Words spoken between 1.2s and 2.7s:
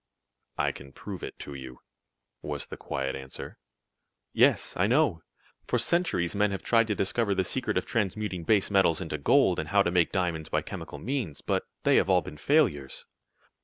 it to you," was